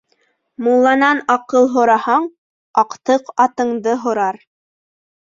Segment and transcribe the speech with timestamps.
[0.67, 2.25] Мулланан аҡыл һораһаң,
[2.85, 4.41] аҡтыҡ атыңды һорар.